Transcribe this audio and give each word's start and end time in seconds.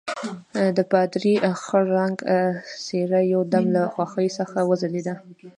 د 0.77 0.79
پادري 0.91 1.33
خړ 1.63 1.83
رنګه 1.97 2.37
څېره 2.85 3.19
یو 3.33 3.41
دم 3.53 3.65
له 3.75 3.81
خوښۍ 3.93 4.27
څخه 4.39 4.57
وځلېدله. 4.69 5.13